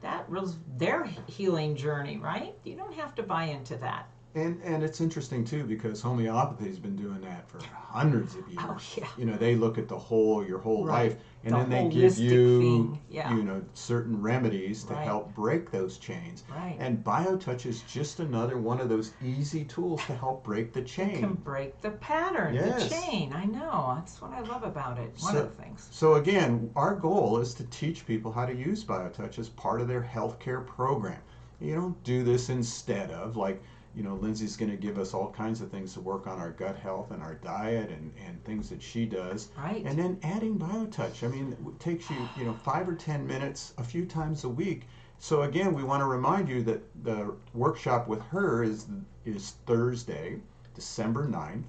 that 0.00 0.28
was 0.28 0.56
their 0.76 1.04
healing 1.28 1.76
journey, 1.76 2.16
right? 2.16 2.54
You 2.64 2.74
don't 2.74 2.94
have 2.94 3.14
to 3.14 3.22
buy 3.22 3.44
into 3.44 3.76
that. 3.76 4.08
And 4.34 4.60
and 4.64 4.82
it's 4.82 5.00
interesting 5.00 5.44
too 5.44 5.64
because 5.64 6.00
homeopathy's 6.00 6.78
been 6.78 6.96
doing 6.96 7.20
that 7.20 7.48
for 7.50 7.60
hundreds 7.74 8.34
of 8.34 8.48
years. 8.48 8.64
Oh, 8.66 8.78
yeah. 8.96 9.06
You 9.18 9.26
know, 9.26 9.36
they 9.36 9.56
look 9.56 9.76
at 9.76 9.88
the 9.88 9.98
whole 9.98 10.44
your 10.44 10.58
whole 10.58 10.86
right. 10.86 11.10
life 11.10 11.16
and 11.44 11.54
the 11.54 11.58
then 11.58 11.68
they 11.68 11.94
give 11.94 12.18
you 12.18 12.98
yeah. 13.10 13.34
you 13.34 13.42
know 13.42 13.62
certain 13.74 14.20
remedies 14.22 14.84
to 14.84 14.94
right. 14.94 15.04
help 15.04 15.34
break 15.34 15.70
those 15.70 15.98
chains. 15.98 16.44
Right. 16.50 16.76
And 16.78 17.04
BioTouch 17.04 17.66
is 17.66 17.82
just 17.82 18.20
another 18.20 18.56
one 18.56 18.80
of 18.80 18.88
those 18.88 19.12
easy 19.22 19.64
tools 19.64 20.02
to 20.06 20.14
help 20.14 20.44
break 20.44 20.72
the 20.72 20.82
chain. 20.82 21.10
You 21.10 21.20
can 21.20 21.34
break 21.34 21.80
the 21.82 21.90
pattern, 21.90 22.54
yes. 22.54 22.84
the 22.84 22.94
chain. 22.94 23.32
I 23.34 23.44
know. 23.44 23.94
That's 23.96 24.22
what 24.22 24.32
I 24.32 24.40
love 24.40 24.62
about 24.62 24.98
it. 24.98 25.12
One 25.18 25.34
so, 25.34 25.40
of 25.42 25.56
the 25.56 25.62
things. 25.62 25.88
So 25.90 26.14
again, 26.14 26.70
our 26.74 26.94
goal 26.94 27.38
is 27.38 27.52
to 27.54 27.64
teach 27.64 28.06
people 28.06 28.32
how 28.32 28.46
to 28.46 28.54
use 28.54 28.82
BioTouch 28.84 29.38
as 29.38 29.48
part 29.50 29.80
of 29.80 29.88
their 29.88 30.02
healthcare 30.02 30.64
program. 30.66 31.20
You 31.60 31.74
don't 31.76 32.02
do 32.02 32.24
this 32.24 32.48
instead 32.48 33.10
of 33.12 33.36
like 33.36 33.62
you 33.94 34.02
know, 34.02 34.14
Lindsay's 34.14 34.56
going 34.56 34.70
to 34.70 34.76
give 34.76 34.98
us 34.98 35.12
all 35.12 35.30
kinds 35.30 35.60
of 35.60 35.70
things 35.70 35.92
to 35.94 36.00
work 36.00 36.26
on 36.26 36.38
our 36.38 36.50
gut 36.50 36.76
health 36.76 37.10
and 37.10 37.22
our 37.22 37.34
diet 37.34 37.90
and, 37.90 38.12
and 38.26 38.42
things 38.44 38.70
that 38.70 38.82
she 38.82 39.04
does. 39.04 39.48
Right. 39.56 39.84
And 39.84 39.98
then 39.98 40.18
adding 40.22 40.58
BioTouch. 40.58 41.22
I 41.22 41.28
mean, 41.28 41.52
it 41.52 41.80
takes 41.80 42.08
you, 42.08 42.16
you 42.36 42.44
know, 42.44 42.54
five 42.54 42.88
or 42.88 42.94
10 42.94 43.26
minutes 43.26 43.74
a 43.78 43.84
few 43.84 44.06
times 44.06 44.44
a 44.44 44.48
week. 44.48 44.82
So 45.18 45.42
again, 45.42 45.74
we 45.74 45.84
want 45.84 46.00
to 46.00 46.06
remind 46.06 46.48
you 46.48 46.62
that 46.64 46.82
the 47.04 47.34
workshop 47.54 48.08
with 48.08 48.22
her 48.22 48.62
is, 48.62 48.86
is 49.24 49.54
Thursday, 49.66 50.40
December 50.74 51.28
9th. 51.28 51.64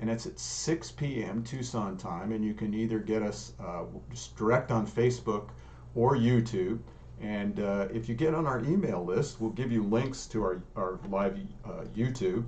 And 0.00 0.08
it's 0.08 0.26
at 0.26 0.38
6 0.38 0.92
p.m. 0.92 1.42
Tucson 1.42 1.96
time. 1.96 2.30
And 2.30 2.44
you 2.44 2.54
can 2.54 2.72
either 2.72 3.00
get 3.00 3.22
us 3.22 3.52
uh, 3.58 3.82
just 4.10 4.36
direct 4.36 4.70
on 4.70 4.86
Facebook 4.86 5.48
or 5.96 6.14
YouTube. 6.14 6.78
And 7.20 7.58
uh, 7.58 7.88
if 7.92 8.08
you 8.08 8.14
get 8.14 8.34
on 8.34 8.46
our 8.46 8.60
email 8.60 9.04
list, 9.04 9.40
we'll 9.40 9.50
give 9.50 9.72
you 9.72 9.82
links 9.82 10.26
to 10.28 10.42
our, 10.42 10.62
our 10.76 10.98
live 11.08 11.38
uh, 11.64 11.84
YouTube. 11.96 12.44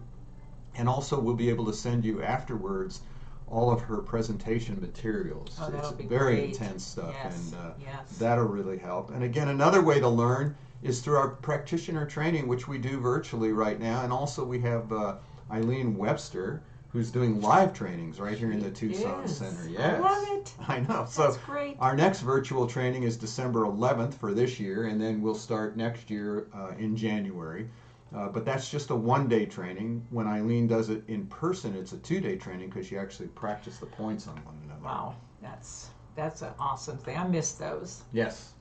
And 0.76 0.88
also, 0.88 1.18
we'll 1.18 1.34
be 1.34 1.50
able 1.50 1.66
to 1.66 1.72
send 1.72 2.04
you 2.04 2.22
afterwards 2.22 3.00
all 3.48 3.72
of 3.72 3.80
her 3.80 3.98
presentation 3.98 4.80
materials. 4.80 5.58
Oh, 5.60 5.72
it's 5.76 5.90
be 5.90 6.04
very 6.04 6.36
great. 6.36 6.50
intense 6.50 6.84
stuff, 6.84 7.12
yes. 7.12 7.52
and 7.52 7.54
uh, 7.60 7.70
yes. 7.80 8.16
that'll 8.18 8.44
really 8.44 8.78
help. 8.78 9.10
And 9.10 9.24
again, 9.24 9.48
another 9.48 9.82
way 9.82 9.98
to 9.98 10.08
learn 10.08 10.56
is 10.82 11.00
through 11.00 11.16
our 11.16 11.30
practitioner 11.30 12.06
training, 12.06 12.46
which 12.46 12.68
we 12.68 12.78
do 12.78 13.00
virtually 13.00 13.52
right 13.52 13.80
now. 13.80 14.02
And 14.04 14.12
also, 14.12 14.44
we 14.44 14.60
have 14.60 14.92
uh, 14.92 15.16
Eileen 15.50 15.96
Webster, 15.96 16.62
who's 16.92 17.10
doing 17.10 17.40
live 17.40 17.72
trainings 17.72 18.18
right 18.18 18.36
here 18.36 18.50
in 18.50 18.60
the 18.60 18.70
Tucson. 18.70 19.26
Center. 19.28 19.68
Yes. 19.68 19.94
I 19.94 19.98
love 19.98 20.28
it. 20.38 20.54
I 20.66 20.80
know. 20.80 21.06
So 21.08 21.22
That's 21.22 21.36
great. 21.38 21.76
our 21.80 21.94
next 21.94 22.20
virtual 22.20 22.66
training 22.66 23.04
is 23.04 23.16
December 23.16 23.60
11th 23.60 24.14
for 24.14 24.32
this 24.34 24.58
year, 24.58 24.84
and 24.86 25.00
then 25.00 25.22
we'll 25.22 25.34
start 25.34 25.76
next 25.76 26.10
year 26.10 26.48
uh, 26.54 26.72
in 26.78 26.96
January. 26.96 27.68
Uh, 28.14 28.28
but 28.28 28.44
that's 28.44 28.68
just 28.68 28.90
a 28.90 28.94
one 28.94 29.28
day 29.28 29.46
training. 29.46 30.04
When 30.10 30.26
Eileen 30.26 30.66
does 30.66 30.90
it 30.90 31.04
in 31.06 31.26
person, 31.26 31.76
it's 31.76 31.92
a 31.92 31.98
two 31.98 32.20
day 32.20 32.36
training 32.36 32.68
because 32.70 32.90
you 32.90 32.98
actually 32.98 33.28
practice 33.28 33.78
the 33.78 33.86
points 33.86 34.26
on 34.26 34.34
one 34.44 34.58
another. 34.64 34.82
Wow, 34.84 35.14
that's 35.40 35.90
that's 36.16 36.42
an 36.42 36.52
awesome 36.58 36.98
thing. 36.98 37.16
I 37.16 37.26
miss 37.26 37.52
those. 37.52 38.02
Yes. 38.12 38.52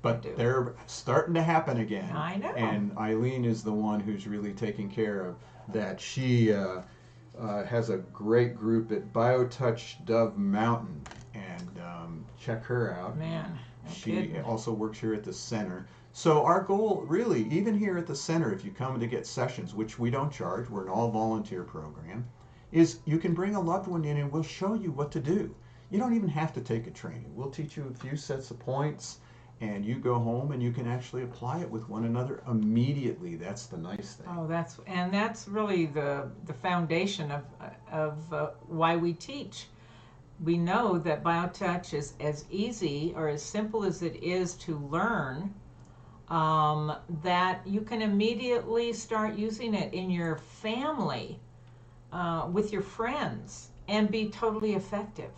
But 0.00 0.24
they're 0.36 0.74
starting 0.86 1.34
to 1.34 1.42
happen 1.42 1.78
again. 1.78 2.14
I 2.14 2.36
know. 2.36 2.50
And 2.50 2.96
Eileen 2.98 3.44
is 3.44 3.64
the 3.64 3.72
one 3.72 4.00
who's 4.00 4.26
really 4.28 4.52
taking 4.52 4.88
care 4.90 5.24
of 5.24 5.36
that. 5.68 5.98
She 5.98 6.52
uh, 6.52 6.82
uh, 7.38 7.64
has 7.64 7.90
a 7.90 7.98
great 7.98 8.56
group 8.56 8.92
at 8.92 9.12
BioTouch 9.12 10.04
Dove 10.04 10.36
Mountain, 10.36 11.02
and 11.34 11.80
um, 11.80 12.24
check 12.38 12.64
her 12.64 12.94
out. 12.94 13.16
Man, 13.18 13.58
no 13.84 13.90
She 13.92 14.12
kidding. 14.12 14.42
also 14.42 14.72
works 14.72 14.98
here 14.98 15.14
at 15.14 15.24
the 15.24 15.32
center. 15.32 15.86
So 16.12 16.44
our 16.44 16.62
goal, 16.62 17.04
really, 17.08 17.48
even 17.50 17.76
here 17.76 17.98
at 17.98 18.06
the 18.06 18.14
center, 18.14 18.52
if 18.52 18.64
you 18.64 18.70
come 18.70 19.00
to 19.00 19.06
get 19.06 19.26
sessions, 19.26 19.74
which 19.74 19.98
we 19.98 20.10
don't 20.10 20.32
charge, 20.32 20.70
we're 20.70 20.84
an 20.84 20.88
all-volunteer 20.88 21.64
program, 21.64 22.24
is 22.70 22.98
you 23.04 23.18
can 23.18 23.34
bring 23.34 23.56
a 23.56 23.60
loved 23.60 23.88
one 23.88 24.04
in 24.04 24.18
and 24.18 24.30
we'll 24.30 24.42
show 24.42 24.74
you 24.74 24.92
what 24.92 25.10
to 25.12 25.20
do. 25.20 25.54
You 25.90 25.98
don't 25.98 26.14
even 26.14 26.28
have 26.28 26.52
to 26.54 26.60
take 26.60 26.86
a 26.86 26.90
training. 26.90 27.32
We'll 27.34 27.50
teach 27.50 27.76
you 27.76 27.92
a 27.92 27.98
few 27.98 28.16
sets 28.16 28.50
of 28.50 28.58
points, 28.60 29.18
and 29.60 29.84
you 29.84 29.96
go 29.96 30.18
home 30.18 30.52
and 30.52 30.62
you 30.62 30.72
can 30.72 30.86
actually 30.86 31.22
apply 31.22 31.60
it 31.60 31.70
with 31.70 31.88
one 31.88 32.04
another 32.04 32.42
immediately. 32.48 33.36
That's 33.36 33.66
the 33.66 33.76
nice 33.76 34.14
thing. 34.14 34.26
Oh, 34.28 34.46
that's 34.46 34.78
and 34.86 35.12
that's 35.12 35.48
really 35.48 35.86
the 35.86 36.30
the 36.46 36.54
foundation 36.54 37.30
of 37.30 37.44
of 37.90 38.32
uh, 38.32 38.50
why 38.66 38.96
we 38.96 39.12
teach. 39.12 39.68
We 40.42 40.58
know 40.58 40.98
that 40.98 41.22
BioTouch 41.22 41.94
is 41.94 42.14
as 42.18 42.44
easy 42.50 43.12
or 43.16 43.28
as 43.28 43.42
simple 43.42 43.84
as 43.84 44.02
it 44.02 44.16
is 44.22 44.54
to 44.54 44.76
learn. 44.78 45.54
Um, 46.28 46.96
that 47.22 47.60
you 47.66 47.82
can 47.82 48.00
immediately 48.00 48.94
start 48.94 49.34
using 49.34 49.74
it 49.74 49.92
in 49.92 50.08
your 50.08 50.36
family, 50.36 51.38
uh, 52.10 52.48
with 52.50 52.72
your 52.72 52.80
friends, 52.80 53.68
and 53.88 54.10
be 54.10 54.30
totally 54.30 54.72
effective. 54.72 55.30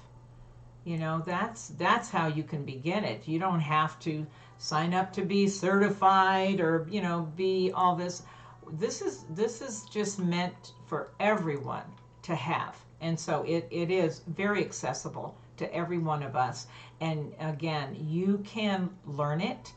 You 0.86 0.98
know, 0.98 1.20
that's 1.26 1.70
that's 1.78 2.10
how 2.10 2.28
you 2.28 2.44
can 2.44 2.64
begin 2.64 3.02
it. 3.02 3.26
You 3.26 3.40
don't 3.40 3.58
have 3.58 3.98
to 4.00 4.24
sign 4.56 4.94
up 4.94 5.12
to 5.14 5.22
be 5.22 5.48
certified 5.48 6.60
or 6.60 6.86
you 6.88 7.02
know 7.02 7.28
be 7.34 7.72
all 7.74 7.96
this. 7.96 8.22
This 8.70 9.02
is 9.02 9.24
this 9.30 9.60
is 9.60 9.82
just 9.90 10.20
meant 10.20 10.74
for 10.86 11.10
everyone 11.18 11.82
to 12.22 12.36
have, 12.36 12.76
and 13.00 13.18
so 13.18 13.42
it, 13.42 13.66
it 13.72 13.90
is 13.90 14.22
very 14.28 14.64
accessible 14.64 15.36
to 15.56 15.74
every 15.74 15.98
one 15.98 16.22
of 16.22 16.36
us. 16.36 16.68
And 17.00 17.34
again, 17.40 17.96
you 18.08 18.38
can 18.44 18.90
learn 19.06 19.40
it 19.40 19.74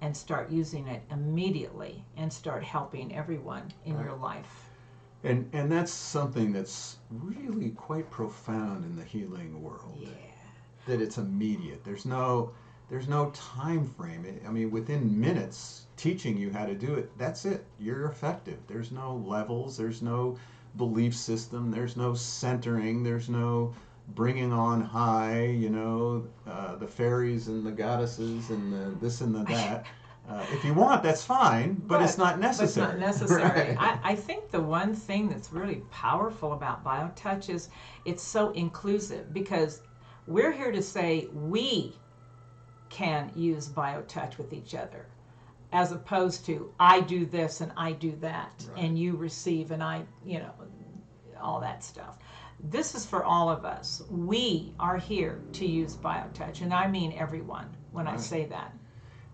and 0.00 0.16
start 0.16 0.50
using 0.50 0.88
it 0.88 1.02
immediately 1.10 2.02
and 2.16 2.32
start 2.32 2.64
helping 2.64 3.14
everyone 3.14 3.72
in 3.84 3.98
your 3.98 4.16
life. 4.16 4.70
And 5.22 5.50
and 5.52 5.70
that's 5.70 5.92
something 5.92 6.54
that's 6.54 6.96
really 7.10 7.72
quite 7.72 8.10
profound 8.10 8.86
in 8.86 8.96
the 8.96 9.04
healing 9.04 9.62
world. 9.62 9.98
Yeah. 10.00 10.08
That 10.86 11.00
it's 11.00 11.18
immediate. 11.18 11.84
There's 11.84 12.04
no 12.06 12.52
there's 12.88 13.08
no 13.08 13.30
time 13.30 13.84
frame. 13.84 14.24
I 14.46 14.50
mean, 14.50 14.70
within 14.70 15.20
minutes, 15.20 15.86
teaching 15.96 16.36
you 16.36 16.52
how 16.52 16.66
to 16.66 16.74
do 16.74 16.94
it, 16.94 17.10
that's 17.18 17.44
it. 17.44 17.64
You're 17.80 18.06
effective. 18.06 18.58
There's 18.68 18.92
no 18.92 19.16
levels. 19.26 19.76
There's 19.76 20.02
no 20.02 20.38
belief 20.76 21.14
system. 21.16 21.70
There's 21.70 21.96
no 21.96 22.14
centering. 22.14 23.02
There's 23.02 23.28
no 23.28 23.74
bringing 24.14 24.52
on 24.52 24.80
high. 24.80 25.46
You 25.46 25.70
know, 25.70 26.26
uh, 26.46 26.76
the 26.76 26.86
fairies 26.86 27.48
and 27.48 27.66
the 27.66 27.72
goddesses 27.72 28.50
and 28.50 28.72
the 28.72 28.96
this 29.00 29.20
and 29.20 29.34
the 29.34 29.42
that. 29.52 29.86
Uh, 30.28 30.44
if 30.52 30.64
you 30.64 30.74
want, 30.74 31.04
that's 31.04 31.24
fine, 31.24 31.74
but, 31.86 32.02
it's 32.02 32.18
not 32.18 32.40
But 32.40 32.48
it's 32.50 32.58
necessary. 32.58 32.88
not 32.88 32.98
necessary. 32.98 33.42
Right. 33.76 33.76
I, 33.78 33.98
I 34.02 34.14
think 34.16 34.50
the 34.50 34.60
one 34.60 34.92
thing 34.92 35.28
that's 35.28 35.52
really 35.52 35.82
powerful 35.92 36.52
about 36.52 36.82
BioTouch 36.84 37.48
is 37.48 37.68
it's 38.04 38.24
so 38.24 38.50
inclusive 38.50 39.32
because 39.32 39.82
we're 40.26 40.52
here 40.52 40.72
to 40.72 40.82
say 40.82 41.28
we 41.32 41.96
can 42.88 43.30
use 43.34 43.68
BioTouch 43.68 44.38
with 44.38 44.52
each 44.52 44.74
other 44.74 45.06
as 45.72 45.92
opposed 45.92 46.46
to 46.46 46.72
I 46.78 47.00
do 47.00 47.26
this 47.26 47.60
and 47.60 47.72
I 47.76 47.92
do 47.92 48.12
that 48.20 48.64
Right. 48.70 48.84
and 48.84 48.98
you 48.98 49.16
receive 49.16 49.70
and 49.72 49.82
I, 49.82 50.04
you 50.24 50.38
know, 50.38 50.52
all 51.40 51.60
that 51.60 51.82
stuff. 51.84 52.18
This 52.70 52.94
is 52.94 53.04
for 53.04 53.22
all 53.24 53.50
of 53.50 53.64
us. 53.64 54.02
We 54.08 54.72
are 54.80 54.96
here 54.96 55.42
to 55.52 55.66
use 55.66 55.94
BioTouch, 55.96 56.62
and 56.62 56.72
I 56.72 56.88
mean 56.88 57.12
everyone 57.12 57.68
when 57.92 58.06
I 58.06 58.16
say 58.16 58.46
that. 58.46 58.72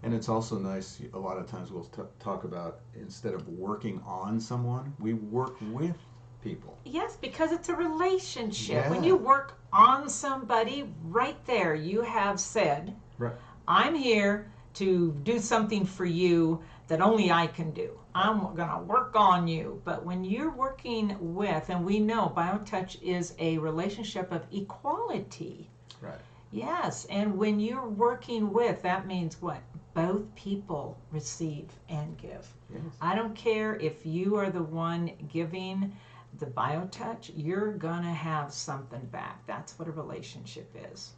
And 0.02 0.12
it's 0.12 0.28
also 0.28 0.58
nice, 0.58 1.00
a 1.14 1.18
lot 1.18 1.38
of 1.38 1.46
times 1.46 1.70
we'll 1.70 1.84
t- 1.84 2.02
talk 2.18 2.42
about 2.42 2.80
instead 2.96 3.34
of 3.34 3.46
working 3.49 4.02
on 4.04 4.40
someone, 4.40 4.92
we 4.99 5.12
work 5.14 5.54
with 5.72 5.96
people. 6.42 6.78
Yes, 6.84 7.16
because 7.20 7.52
it's 7.52 7.68
a 7.68 7.75
relationship. 7.75 8.88
When 8.90 9.04
you 9.04 9.16
work 9.16 9.58
on 9.72 10.08
somebody, 10.08 10.92
right 11.04 11.42
there, 11.46 11.75
you 11.75 12.02
have 12.02 12.38
said, 12.40 12.94
Right. 13.18 13.34
I'm 13.68 13.94
here 13.94 14.50
to 14.75 15.12
do 15.22 15.38
something 15.38 15.84
for 15.84 16.04
you 16.04 16.62
that 16.88 17.00
only 17.00 17.30
I 17.30 17.46
can 17.46 17.70
do. 17.70 17.99
I'm 18.14 18.54
going 18.54 18.68
to 18.68 18.84
work 18.87 19.12
on 19.14 19.49
you. 19.49 19.80
But 19.84 20.04
when 20.04 20.25
you're 20.25 20.50
working 20.50 21.16
with, 21.34 21.70
and 21.70 21.84
we 21.84 21.99
know 21.99 22.32
BioTouch 22.37 23.02
is 23.02 23.34
a 23.38 23.58
relationship 23.58 24.32
of 24.32 24.44
equality. 24.52 25.70
Right. 26.00 26.18
Yes, 26.50 27.06
and 27.06 27.38
when 27.38 27.61
you're 27.61 27.88
working 27.88 28.52
with, 28.52 28.82
that 28.82 29.06
means 29.06 29.40
what? 29.40 29.62
Both 29.94 30.34
people 30.34 30.99
receive 31.11 31.68
and 31.88 32.18
give. 32.18 32.46
Yes. 32.70 32.82
I 33.00 33.14
don't 33.14 33.34
care 33.34 33.76
if 33.76 34.04
you 34.04 34.37
are 34.37 34.50
the 34.50 34.62
one 34.62 35.12
giving 35.32 35.92
the 36.38 36.46
biotouch, 36.46 37.30
you're 37.36 37.72
gonna 37.72 38.12
have 38.12 38.52
something 38.52 39.04
back. 39.06 39.46
That's 39.46 39.78
what 39.78 39.88
a 39.88 39.92
relationship 39.92 40.74
is. 40.92 41.12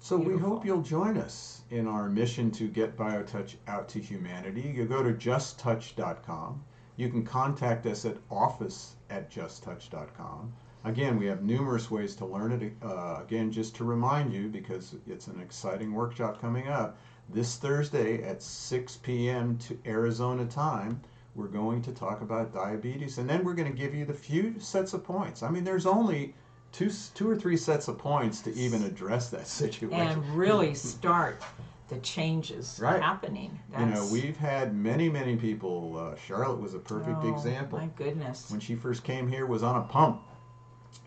So 0.00 0.16
we 0.16 0.36
hope 0.36 0.64
you'll 0.64 0.82
join 0.82 1.16
us 1.16 1.62
in 1.70 1.86
our 1.86 2.08
mission 2.08 2.50
to 2.52 2.66
get 2.66 2.96
BioTouch 2.96 3.54
out 3.68 3.88
to 3.90 4.00
humanity. 4.00 4.72
You 4.74 4.84
go 4.84 5.00
to 5.00 5.12
justtouch.com. 5.12 6.64
You 6.96 7.08
can 7.08 7.24
contact 7.24 7.86
us 7.86 8.04
at 8.04 8.16
office 8.28 8.96
at 9.10 9.30
justtouch.com. 9.30 10.52
Again, 10.84 11.16
we 11.16 11.26
have 11.26 11.44
numerous 11.44 11.88
ways 11.88 12.16
to 12.16 12.26
learn 12.26 12.50
it. 12.50 12.72
Uh, 12.82 13.20
again, 13.22 13.52
just 13.52 13.76
to 13.76 13.84
remind 13.84 14.32
you, 14.32 14.48
because 14.48 14.96
it's 15.06 15.28
an 15.28 15.38
exciting 15.40 15.92
workshop 15.92 16.40
coming 16.40 16.66
up, 16.66 16.98
this 17.28 17.56
Thursday 17.56 18.24
at 18.24 18.42
6 18.42 18.96
p.m. 18.96 19.56
to 19.58 19.78
Arizona 19.86 20.44
time, 20.44 21.00
we're 21.34 21.46
going 21.48 21.82
to 21.82 21.92
talk 21.92 22.20
about 22.20 22.52
diabetes, 22.52 23.18
and 23.18 23.28
then 23.28 23.44
we're 23.44 23.54
going 23.54 23.70
to 23.70 23.76
give 23.76 23.94
you 23.94 24.04
the 24.04 24.14
few 24.14 24.54
sets 24.58 24.92
of 24.92 25.02
points. 25.04 25.42
I 25.42 25.50
mean, 25.50 25.64
there's 25.64 25.86
only 25.86 26.34
two, 26.72 26.90
two 27.14 27.28
or 27.30 27.36
three 27.36 27.56
sets 27.56 27.88
of 27.88 27.98
points 27.98 28.40
to 28.42 28.54
even 28.54 28.82
address 28.84 29.30
that 29.30 29.46
situation. 29.46 29.98
And 30.00 30.36
really 30.36 30.74
start 30.74 31.42
the 31.88 31.98
changes 31.98 32.78
Right. 32.80 33.00
happening. 33.02 33.58
you 33.78 33.86
know, 33.86 34.06
we've 34.10 34.36
had 34.36 34.74
many, 34.74 35.08
many 35.08 35.36
people. 35.36 35.96
Uh, 35.98 36.16
Charlotte 36.16 36.60
was 36.60 36.74
a 36.74 36.78
perfect 36.78 37.18
Oh, 37.22 37.34
example. 37.34 37.78
My 37.78 37.88
goodness. 37.96 38.50
When 38.50 38.60
she 38.60 38.74
first 38.74 39.04
came 39.04 39.28
here, 39.28 39.46
was 39.46 39.62
on 39.62 39.76
a 39.76 39.82
pump, 39.84 40.22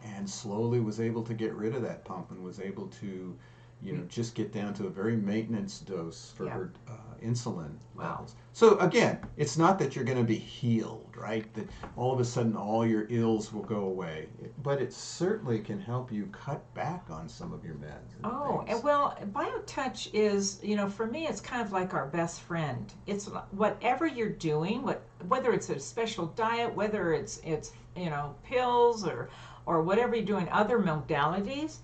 and 0.04 0.30
slowly 0.30 0.80
was 0.80 1.00
able 1.00 1.24
to 1.24 1.34
get 1.34 1.54
rid 1.54 1.76
of 1.76 1.82
that 1.84 2.04
pump 2.06 2.32
and 2.32 2.44
was 2.44 2.60
able 2.60 2.88
to, 2.88 3.36
you 3.82 3.94
know, 3.94 4.04
just 4.08 4.34
get 4.36 4.52
down 4.52 4.74
to 4.74 4.88
a 4.88 4.90
very 4.90 5.16
maintenance 5.16 5.80
dose 5.80 6.34
for 6.36 6.46
Yeah. 6.46 6.52
her 6.54 6.72
uh, 6.88 6.92
insulin 7.24 7.76
Wow. 7.96 8.12
levels. 8.12 8.36
So 8.54 8.78
again, 8.80 9.20
it's 9.38 9.58
not 9.58 9.78
that 9.80 9.96
you're 9.96 10.06
going 10.06 10.18
to 10.18 10.24
be 10.24 10.38
healed, 10.38 11.14
right? 11.16 11.52
That 11.54 11.68
all 11.96 12.12
of 12.14 12.20
a 12.20 12.26
sudden 12.26 12.56
all 12.56 12.86
your 12.86 13.06
ills 13.10 13.54
will 13.54 13.64
go 13.64 13.82
away, 13.84 14.28
but 14.64 14.82
it 14.82 14.92
certainly 14.94 15.60
can 15.60 15.80
help 15.80 16.12
you 16.12 16.26
cut 16.28 16.62
back 16.74 17.06
on 17.10 17.28
some 17.30 17.54
of 17.54 17.64
your 17.64 17.76
meds. 17.76 18.16
and 18.16 18.26
Oh, 18.26 18.60
things. 18.66 18.76
and 18.78 18.84
well, 18.84 19.16
BioTouch 19.34 20.10
is, 20.14 20.60
you 20.64 20.76
know, 20.76 20.90
for 20.90 21.06
me, 21.06 21.28
it's 21.28 21.42
kind 21.42 21.62
of 21.62 21.72
like 21.72 21.94
our 21.94 22.08
best 22.08 22.42
friend. 22.42 22.92
It's 23.06 23.28
whatever 23.52 24.08
you're 24.08 24.30
doing, 24.30 24.82
what 24.84 25.04
whether 25.28 25.52
it's 25.54 25.70
a 25.70 25.80
special 25.80 26.28
diet, 26.28 26.74
whether 26.76 27.14
it's 27.14 27.40
it's 27.46 27.72
you 27.96 28.10
know 28.10 28.36
pills 28.44 29.06
or 29.06 29.30
or 29.66 29.82
whatever 29.84 30.16
you're 30.16 30.26
doing, 30.26 30.48
other 30.50 30.80
modalities. 30.80 31.78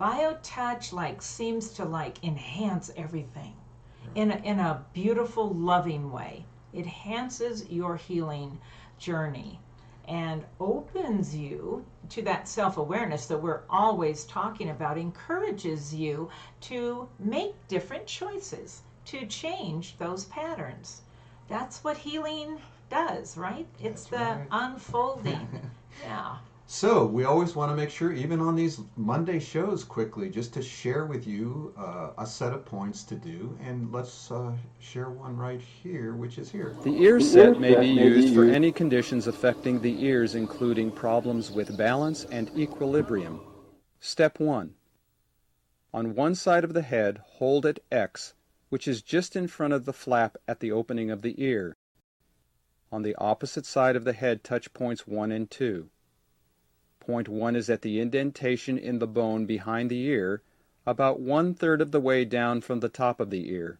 BioTouch 0.00 0.92
like 0.92 1.22
seems 1.22 1.70
to 1.74 1.84
like 1.84 2.22
enhance 2.24 2.90
everything 2.96 3.54
in 4.14 4.30
a, 4.30 4.36
in 4.36 4.58
a 4.60 4.84
beautiful, 4.92 5.48
loving 5.50 6.10
way. 6.12 6.44
It 6.72 6.80
enhances 6.80 7.68
your 7.70 7.96
healing 7.96 8.60
journey 8.98 9.60
and 10.08 10.44
opens 10.60 11.34
you 11.34 11.84
to 12.10 12.22
that 12.22 12.48
self 12.48 12.76
awareness 12.76 13.26
that 13.26 13.42
we're 13.42 13.62
always 13.68 14.24
talking 14.24 14.70
about, 14.70 14.98
encourages 14.98 15.94
you 15.94 16.28
to 16.62 17.08
make 17.18 17.54
different 17.68 18.06
choices, 18.06 18.82
to 19.06 19.26
change 19.26 19.96
those 19.98 20.26
patterns. 20.26 21.02
That's 21.48 21.82
what 21.84 21.96
healing 21.98 22.60
does, 22.90 23.36
right? 23.36 23.66
It's 23.80 24.04
That's 24.04 24.08
the 24.08 24.16
right. 24.16 24.46
unfolding. 24.50 25.70
yeah. 26.02 26.36
So 26.68 27.06
we 27.06 27.22
always 27.22 27.54
want 27.54 27.70
to 27.70 27.76
make 27.76 27.90
sure, 27.90 28.12
even 28.12 28.40
on 28.40 28.56
these 28.56 28.80
Monday 28.96 29.38
shows, 29.38 29.84
quickly, 29.84 30.28
just 30.28 30.52
to 30.54 30.62
share 30.62 31.04
with 31.04 31.24
you 31.24 31.72
uh, 31.78 32.10
a 32.18 32.26
set 32.26 32.52
of 32.52 32.64
points 32.64 33.04
to 33.04 33.14
do, 33.14 33.56
and 33.62 33.92
let's 33.92 34.32
uh, 34.32 34.50
share 34.80 35.08
one 35.10 35.36
right 35.36 35.60
here, 35.60 36.14
which 36.14 36.38
is 36.38 36.50
here. 36.50 36.74
The 36.82 37.00
ear 37.00 37.20
set 37.20 37.60
may 37.60 37.76
be 37.76 37.86
used 37.86 38.34
for 38.34 38.44
any 38.44 38.72
conditions 38.72 39.28
affecting 39.28 39.80
the 39.80 40.04
ears, 40.04 40.34
including 40.34 40.90
problems 40.90 41.52
with 41.52 41.76
balance 41.76 42.24
and 42.24 42.50
equilibrium. 42.58 43.40
Step 44.00 44.40
1. 44.40 44.74
On 45.94 46.14
one 46.16 46.34
side 46.34 46.64
of 46.64 46.74
the 46.74 46.82
head, 46.82 47.20
hold 47.24 47.64
at 47.64 47.78
X, 47.92 48.34
which 48.70 48.88
is 48.88 49.02
just 49.02 49.36
in 49.36 49.46
front 49.46 49.72
of 49.72 49.84
the 49.84 49.92
flap 49.92 50.36
at 50.48 50.58
the 50.58 50.72
opening 50.72 51.12
of 51.12 51.22
the 51.22 51.40
ear. 51.40 51.76
On 52.90 53.02
the 53.02 53.14
opposite 53.14 53.66
side 53.66 53.94
of 53.94 54.02
the 54.02 54.12
head, 54.12 54.42
touch 54.42 54.74
points 54.74 55.06
1 55.06 55.30
and 55.30 55.48
2. 55.48 55.90
Point 57.06 57.28
1 57.28 57.54
is 57.54 57.70
at 57.70 57.82
the 57.82 58.00
indentation 58.00 58.76
in 58.76 58.98
the 58.98 59.06
bone 59.06 59.46
behind 59.46 59.90
the 59.90 60.02
ear, 60.06 60.42
about 60.84 61.20
one 61.20 61.54
third 61.54 61.80
of 61.80 61.92
the 61.92 62.00
way 62.00 62.24
down 62.24 62.60
from 62.60 62.80
the 62.80 62.88
top 62.88 63.20
of 63.20 63.30
the 63.30 63.48
ear. 63.48 63.78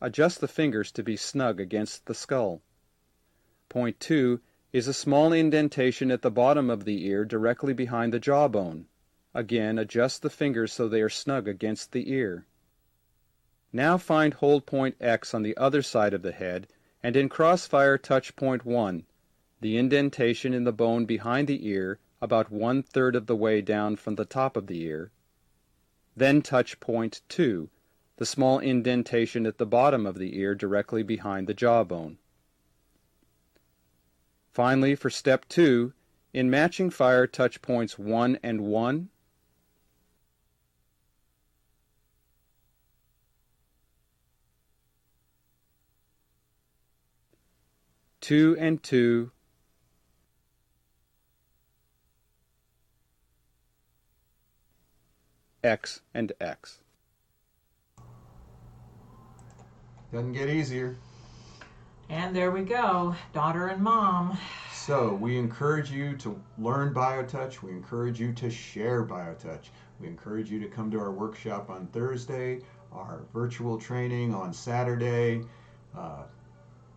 Adjust 0.00 0.40
the 0.40 0.48
fingers 0.48 0.90
to 0.92 1.02
be 1.02 1.14
snug 1.14 1.60
against 1.60 2.06
the 2.06 2.14
skull. 2.14 2.62
Point 3.68 4.00
2 4.00 4.40
is 4.72 4.88
a 4.88 4.94
small 4.94 5.30
indentation 5.34 6.10
at 6.10 6.22
the 6.22 6.30
bottom 6.30 6.70
of 6.70 6.86
the 6.86 7.06
ear 7.06 7.26
directly 7.26 7.74
behind 7.74 8.14
the 8.14 8.18
jawbone. 8.18 8.86
Again, 9.34 9.78
adjust 9.78 10.22
the 10.22 10.30
fingers 10.30 10.72
so 10.72 10.88
they 10.88 11.02
are 11.02 11.10
snug 11.10 11.46
against 11.46 11.92
the 11.92 12.10
ear. 12.10 12.46
Now 13.74 13.98
find 13.98 14.32
hold 14.32 14.64
point 14.64 14.96
X 15.02 15.34
on 15.34 15.42
the 15.42 15.56
other 15.58 15.82
side 15.82 16.14
of 16.14 16.22
the 16.22 16.32
head, 16.32 16.68
and 17.02 17.14
in 17.14 17.28
crossfire 17.28 17.98
touch 17.98 18.34
point 18.36 18.64
1, 18.64 19.04
the 19.60 19.76
indentation 19.76 20.54
in 20.54 20.64
the 20.64 20.72
bone 20.72 21.04
behind 21.04 21.46
the 21.46 21.68
ear 21.68 21.98
about 22.22 22.50
one 22.50 22.82
third 22.82 23.14
of 23.14 23.26
the 23.26 23.36
way 23.36 23.60
down 23.60 23.96
from 23.96 24.14
the 24.14 24.24
top 24.24 24.56
of 24.56 24.68
the 24.68 24.80
ear. 24.82 25.10
Then 26.16 26.40
touch 26.40 26.80
point 26.80 27.20
2, 27.28 27.68
the 28.16 28.24
small 28.24 28.60
indentation 28.60 29.44
at 29.44 29.58
the 29.58 29.66
bottom 29.66 30.06
of 30.06 30.16
the 30.16 30.38
ear 30.38 30.54
directly 30.54 31.02
behind 31.02 31.46
the 31.46 31.54
jawbone. 31.54 32.16
Finally, 34.52 34.94
for 34.94 35.10
step 35.10 35.46
2, 35.48 35.92
in 36.32 36.48
matching 36.48 36.88
fire 36.88 37.26
touch 37.26 37.60
points 37.60 37.98
1 37.98 38.38
and 38.42 38.60
1, 38.60 39.10
two 48.22 48.56
and 48.60 48.82
two, 48.84 49.32
X 55.62 56.00
and 56.14 56.32
X. 56.40 56.78
Doesn't 60.12 60.32
get 60.32 60.48
easier. 60.48 60.96
And 62.10 62.36
there 62.36 62.50
we 62.50 62.62
go, 62.62 63.14
daughter 63.32 63.68
and 63.68 63.82
mom. 63.82 64.36
So 64.74 65.14
we 65.14 65.38
encourage 65.38 65.90
you 65.90 66.16
to 66.18 66.38
learn 66.58 66.92
BioTouch. 66.92 67.62
We 67.62 67.70
encourage 67.70 68.20
you 68.20 68.32
to 68.34 68.50
share 68.50 69.04
BioTouch. 69.04 69.68
We 70.00 70.08
encourage 70.08 70.50
you 70.50 70.60
to 70.60 70.66
come 70.66 70.90
to 70.90 70.98
our 70.98 71.12
workshop 71.12 71.70
on 71.70 71.86
Thursday, 71.86 72.60
our 72.92 73.22
virtual 73.32 73.78
training 73.78 74.34
on 74.34 74.52
Saturday. 74.52 75.42
Uh, 75.96 76.24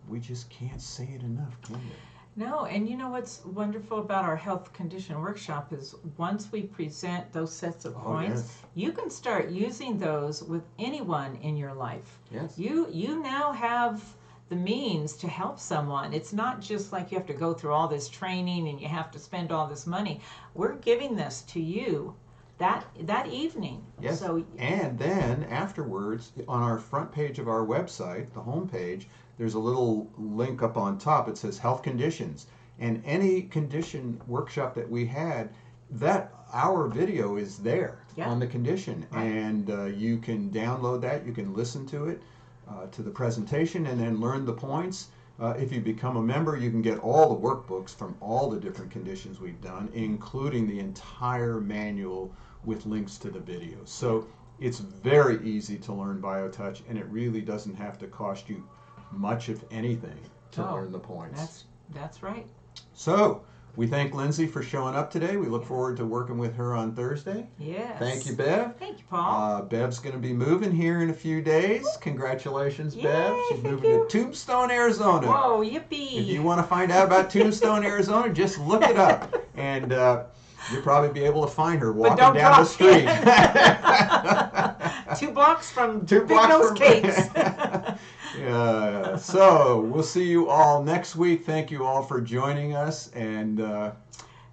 we 0.08 0.20
just 0.20 0.50
can't 0.50 0.82
say 0.82 1.08
it 1.14 1.22
enough, 1.22 1.60
can 1.62 1.76
we? 1.76 1.92
No, 2.36 2.66
and 2.66 2.88
you 2.88 2.96
know 2.96 3.08
what's 3.08 3.44
wonderful 3.44 3.98
about 3.98 4.24
our 4.24 4.36
health 4.36 4.72
condition 4.72 5.20
workshop 5.20 5.72
is 5.72 5.94
once 6.18 6.52
we 6.52 6.62
present 6.62 7.32
those 7.32 7.52
sets 7.52 7.84
of 7.84 7.96
Oh, 7.96 8.00
points, 8.00 8.42
yes. 8.42 8.62
you 8.74 8.92
can 8.92 9.10
start 9.10 9.48
using 9.50 9.98
those 9.98 10.42
with 10.42 10.62
anyone 10.78 11.36
in 11.36 11.56
your 11.56 11.72
life. 11.74 12.18
Yes. 12.30 12.58
You 12.58 12.88
you 12.90 13.20
now 13.22 13.52
have 13.52 14.14
the 14.50 14.56
means 14.56 15.14
to 15.16 15.28
help 15.28 15.58
someone. 15.58 16.12
It's 16.12 16.32
not 16.32 16.60
just 16.60 16.92
like 16.92 17.10
you 17.10 17.18
have 17.18 17.26
to 17.26 17.34
go 17.34 17.54
through 17.54 17.72
all 17.72 17.88
this 17.88 18.08
training 18.08 18.68
and 18.68 18.80
you 18.80 18.86
have 18.88 19.10
to 19.12 19.18
spend 19.18 19.50
all 19.50 19.66
this 19.66 19.86
money. 19.86 20.20
We're 20.54 20.74
giving 20.76 21.16
this 21.16 21.42
to 21.54 21.60
you 21.60 22.14
that 22.58 22.84
that 23.00 23.26
evening. 23.28 23.84
Yes. 24.00 24.20
So 24.20 24.44
And 24.58 24.98
then 24.98 25.44
afterwards, 25.44 26.32
on 26.46 26.62
our 26.62 26.78
front 26.78 27.12
page 27.12 27.38
of 27.38 27.48
our 27.48 27.64
website, 27.66 28.32
the 28.34 28.40
home 28.42 28.68
page, 28.68 29.08
there's 29.38 29.54
a 29.54 29.58
little 29.58 30.10
link 30.16 30.62
up 30.62 30.76
on 30.76 30.98
top. 30.98 31.28
It 31.28 31.36
says 31.36 31.58
health 31.58 31.82
conditions. 31.82 32.46
And 32.78 33.02
any 33.06 33.42
condition 33.42 34.20
workshop 34.26 34.74
that 34.74 34.90
we 34.90 35.06
had, 35.06 35.50
that 35.90 36.32
our 36.52 36.88
video 36.88 37.36
is 37.36 37.58
there 37.58 37.98
Yeah. 38.16 38.28
on 38.28 38.38
the 38.38 38.46
condition. 38.46 39.06
Right. 39.10 39.22
And 39.24 39.70
uh, 39.70 39.84
you 39.84 40.18
can 40.18 40.50
download 40.50 41.00
that, 41.02 41.26
you 41.26 41.32
can 41.32 41.54
listen 41.54 41.86
to 41.86 42.08
it, 42.08 42.22
uh, 42.68 42.86
to 42.86 43.02
the 43.02 43.10
presentation, 43.10 43.86
and 43.86 44.00
then 44.00 44.20
learn 44.20 44.44
the 44.44 44.52
points. 44.52 45.08
Uh, 45.38 45.54
if 45.58 45.70
you 45.70 45.80
become 45.80 46.16
a 46.16 46.22
member, 46.22 46.56
you 46.56 46.70
can 46.70 46.80
get 46.82 46.98
all 47.00 47.28
the 47.34 47.40
workbooks 47.40 47.94
from 47.94 48.16
all 48.20 48.48
the 48.50 48.58
different 48.58 48.90
conditions 48.90 49.38
we've 49.38 49.60
done, 49.60 49.88
including 49.92 50.66
the 50.66 50.80
entire 50.80 51.60
manual 51.60 52.32
with 52.64 52.86
links 52.86 53.18
to 53.18 53.30
the 53.30 53.38
videos. 53.38 53.88
So 53.88 54.26
it's 54.58 54.78
very 54.78 55.38
easy 55.46 55.76
to 55.78 55.92
learn 55.92 56.20
BioTouch, 56.22 56.80
and 56.88 56.96
it 56.98 57.06
really 57.10 57.42
doesn't 57.42 57.74
have 57.74 57.98
to 57.98 58.06
cost 58.06 58.48
you 58.48 58.64
much, 59.12 59.48
if 59.48 59.60
anything, 59.70 60.18
to 60.52 60.66
Oh, 60.68 60.74
learn 60.74 60.92
the 60.92 60.98
points. 60.98 61.38
that's 61.38 61.64
that's 61.94 62.22
right. 62.22 62.46
So 62.94 63.42
we 63.76 63.86
thank 63.86 64.14
Lindsay 64.14 64.46
for 64.46 64.62
showing 64.62 64.94
up 64.96 65.10
today. 65.10 65.36
We 65.36 65.46
look 65.48 65.64
forward 65.66 65.96
to 65.98 66.04
working 66.06 66.38
with 66.38 66.54
her 66.56 66.74
on 66.74 66.94
Thursday. 66.94 67.46
Yes. 67.58 67.98
Thank 67.98 68.26
you, 68.26 68.32
Bev. 68.34 68.76
Thank 68.78 68.98
you, 68.98 69.04
Paul. 69.08 69.56
Uh, 69.56 69.62
Bev's 69.62 69.98
going 69.98 70.14
to 70.14 70.20
be 70.20 70.32
moving 70.32 70.72
here 70.72 71.02
in 71.02 71.10
a 71.10 71.14
few 71.14 71.42
days. 71.42 71.86
Congratulations, 72.00 72.94
Bev. 72.96 73.36
She's 73.50 73.62
moving 73.62 73.90
you. 73.90 74.06
to 74.08 74.18
Tombstone, 74.18 74.70
Arizona. 74.70 75.26
Whoa, 75.26 75.60
yippee. 75.60 76.20
If 76.20 76.26
you 76.26 76.42
want 76.42 76.58
to 76.60 76.66
find 76.66 76.90
out 76.90 77.06
about 77.06 77.28
Tombstone, 77.30 77.84
Arizona, 77.84 78.32
just 78.32 78.58
look 78.58 78.82
it 78.82 78.96
up, 78.96 79.34
and 79.56 79.92
uh, 79.92 80.24
you'll 80.72 80.82
probably 80.82 81.12
be 81.12 81.24
able 81.26 81.44
to 81.44 81.50
find 81.52 81.78
her 81.80 81.92
walking 81.92 82.16
down 82.34 82.34
the 82.34 82.64
street. 82.64 83.06
Two 85.18 85.30
blocks 85.32 85.70
from 85.70 86.06
Two 86.06 86.20
Big 86.20 86.28
blocks 86.28 86.48
Nose 86.48 86.66
from- 86.68 86.76
Kate's. 86.76 87.28
yeah. 88.38 89.16
So 89.16 89.80
we'll 89.80 90.02
see 90.02 90.24
you 90.24 90.48
all 90.48 90.82
next 90.82 91.16
week. 91.16 91.44
Thank 91.44 91.70
you 91.70 91.84
all 91.84 92.02
for 92.02 92.20
joining 92.20 92.74
us, 92.74 93.10
and 93.12 93.60
uh, 93.60 93.92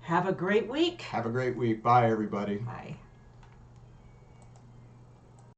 Have 0.02 0.28
a 0.28 0.34
great 0.34 0.67
week. 0.69 1.02
have 1.04 1.26
a 1.26 1.30
great 1.30 1.56
week. 1.56 1.84
Bye, 1.84 2.10
everybody. 2.10 2.58
Bye. 2.58 2.96